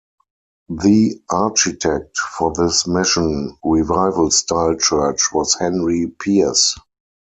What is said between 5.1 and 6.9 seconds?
was Henry Pierce.